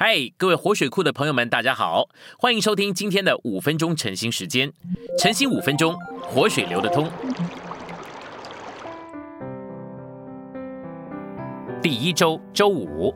[0.00, 2.08] 嗨，各位活水库的朋友们，大家好，
[2.38, 4.72] 欢迎收听今天的五分钟晨兴时间。
[5.18, 7.10] 晨兴五分钟，活水流得通。
[11.82, 13.12] 第一周周五，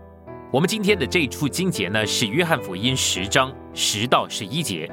[0.53, 4.91] 我们今天的这一处经节呢是约翰福音十章十到十一节。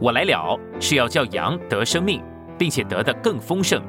[0.00, 2.20] 我来了是要叫羊得生命，
[2.58, 3.80] 并且得的更丰盛。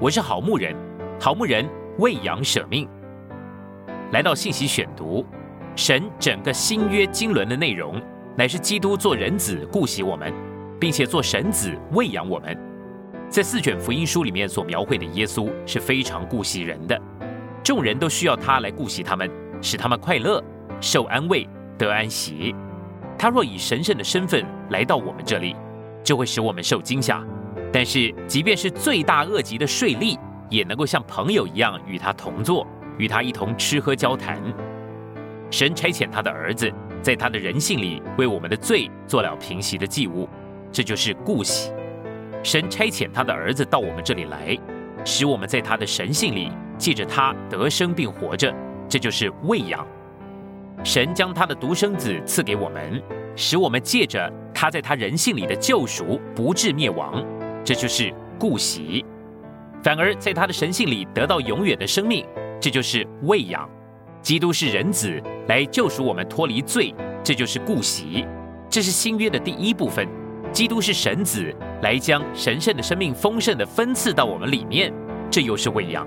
[0.00, 0.72] 我是好牧人，
[1.20, 1.68] 好牧人
[1.98, 2.88] 为羊舍命。
[4.12, 5.26] 来到信息选读。
[5.76, 8.00] 神整个新约经纶的内容，
[8.36, 10.32] 乃是基督做人子顾惜我们，
[10.78, 12.56] 并且做神子喂养我们。
[13.28, 17.00] 在四卷福音书里面所描绘的耶稣是非常顾惜人的，
[17.64, 19.28] 众人都需要他来顾惜他们，
[19.60, 20.42] 使他们快乐、
[20.80, 22.54] 受安慰、得安息。
[23.18, 25.56] 他若以神圣的身份来到我们这里，
[26.04, 27.24] 就会使我们受惊吓。
[27.72, 30.16] 但是，即便是罪大恶极的税吏，
[30.48, 32.64] 也能够像朋友一样与他同坐，
[32.98, 34.40] 与他一同吃喝交谈。
[35.54, 36.68] 神差遣他的儿子，
[37.00, 40.28] 在他的人性里为我们的罪做了平息的祭物，
[40.72, 41.70] 这就是顾惜。
[42.42, 44.58] 神差遣他的儿子到我们这里来，
[45.04, 48.52] 使我们在他的神性里借着他得生并活着，
[48.88, 49.86] 这就是喂养。
[50.82, 53.00] 神将他的独生子赐给我们，
[53.36, 57.24] 使我们借着他在他人性里的救赎不至灭亡，
[57.62, 59.06] 这就是顾惜。
[59.84, 62.26] 反而在他的神性里得到永远的生命，
[62.60, 63.70] 这就是喂养。
[64.20, 68.24] 基督是人子来救赎我们脱离罪，这就是顾惜。
[68.70, 70.08] 这是新约的第一部分。
[70.52, 74.92] 基督是神子来将神圣的生命丰盛的分赐到我们里面，
[75.30, 76.06] 这又是喂养。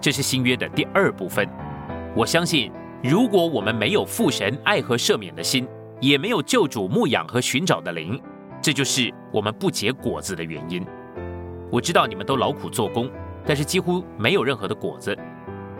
[0.00, 1.48] 这是新约的第二部分。
[2.14, 2.70] 我相信，
[3.02, 5.66] 如果我们没有父神爱和赦免的心，
[6.00, 8.20] 也没有救主牧养和寻找的灵，
[8.60, 10.84] 这就是我们不结果子的原因。
[11.70, 13.10] 我知道你们都劳苦做工，
[13.44, 15.16] 但是几乎没有任何的果子。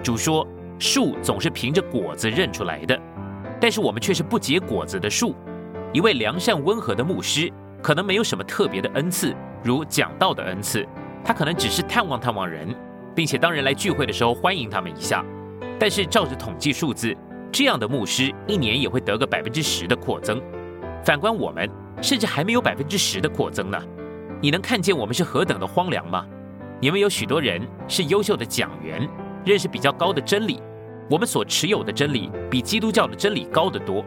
[0.03, 0.47] 主说。
[0.79, 2.99] 树总是凭着果子认出来的，
[3.61, 5.35] 但是我们却是不结果子的树。
[5.93, 9.35] 一位良善温和的牧师，可能没有什么特别的恩赐，
[9.65, 10.87] 如讲道的恩赐，
[11.25, 12.75] 他可能只是探望探望人，
[13.15, 15.25] 并且当人来聚会的时候欢迎他们一下。
[15.79, 17.17] 但是照着统计数字，
[17.51, 20.41] 这样的牧师一年也会得个百分之十的扩增。
[21.05, 21.69] 反观我们，
[22.03, 23.79] 甚至还没有百分之十的扩增呢。
[24.41, 26.25] 你能看见我们是何等的荒凉吗？
[26.81, 29.09] 你们有许多人是优秀的讲员，
[29.45, 30.61] 认识比较高的真理。
[31.11, 34.05] 我们所持有的真理比基督教的真理高得多，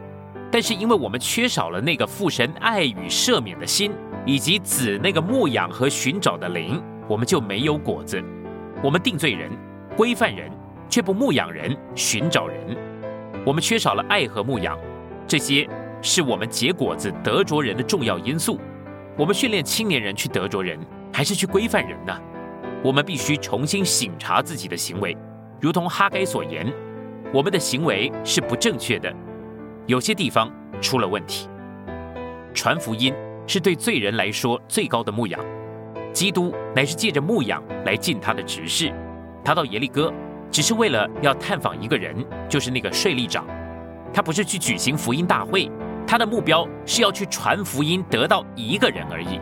[0.52, 3.92] 但是因为我们缺少了那个父神爱与赦免的心，
[4.24, 8.22] 以及子那个牧养和寻找的灵，我们就没有果子。
[8.82, 9.50] 我们定罪人、
[9.96, 10.48] 规范人，
[10.88, 12.56] 却不牧养人、寻找人。
[13.44, 14.78] 我们缺少了爱和牧养，
[15.26, 15.68] 这些
[16.00, 18.60] 是我们结果子得着人的重要因素。
[19.18, 20.78] 我们训练青年人去得着人，
[21.12, 22.16] 还是去规范人呢？
[22.84, 25.16] 我们必须重新省察自己的行为，
[25.60, 26.72] 如同哈该所言。
[27.32, 29.10] 我们的行为是不正确的，
[29.86, 31.48] 有些地方出了问题。
[32.52, 33.14] 传福音
[33.46, 35.40] 是对罪人来说最高的牧养，
[36.12, 38.92] 基督乃是借着牧养来尽他的职事。
[39.42, 40.12] 他到耶利哥
[40.50, 42.14] 只是为了要探访一个人，
[42.50, 43.46] 就是那个税吏长。
[44.12, 45.70] 他不是去举行福音大会，
[46.06, 49.40] 他的目标是要去传福音，得到一个人而已。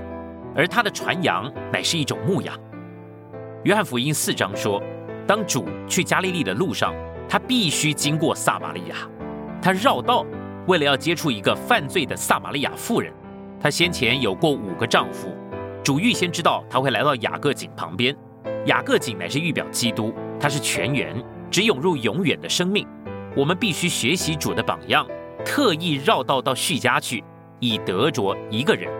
[0.54, 2.56] 而他的传扬乃是一种牧养。
[3.64, 4.80] 约翰福音四章说，
[5.26, 6.94] 当主去加利利的路上。
[7.30, 8.96] 他必须经过撒玛利亚，
[9.62, 10.26] 他绕道，
[10.66, 13.12] 为了要接触一个犯罪的撒玛利亚妇人。
[13.60, 15.28] 他先前有过五个丈夫，
[15.84, 18.16] 主预先知道他会来到雅各井旁边。
[18.66, 21.14] 雅各井乃是预表基督，他是泉源，
[21.52, 22.84] 只涌入永远的生命。
[23.36, 25.06] 我们必须学习主的榜样，
[25.44, 27.22] 特意绕道到叙家去，
[27.60, 28.90] 以得着一个人。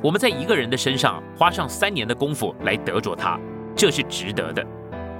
[0.00, 3.36] 我们在一个人的身上花上三年的功夫来得着他，
[3.74, 4.64] 这是值得的。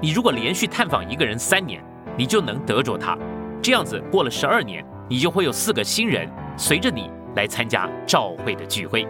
[0.00, 1.82] 你如果连续探访一个人三年，
[2.18, 3.16] 你就能得着他，
[3.62, 9.06] 这样子过了十二年，你就会有四个新人随着你来参加召会的聚会。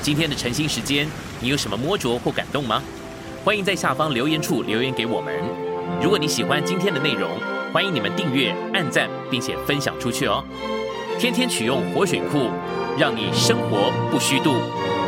[0.00, 1.06] 今天的晨兴时间，
[1.38, 2.82] 你有什么摸着或感动吗？
[3.44, 5.34] 欢迎在下方留言处留言给我们。
[6.02, 7.28] 如果你喜欢今天的内容，
[7.74, 10.42] 欢迎你们订阅、按赞，并且分享出去哦。
[11.18, 12.48] 天天取用活水库，
[12.98, 14.54] 让你生活不虚度。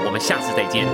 [0.05, 0.87] 我们下次再见。